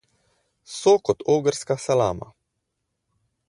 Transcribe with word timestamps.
So 0.77 0.93
kot 1.09 1.21
ogrska 1.35 1.77
salama. 1.87 2.27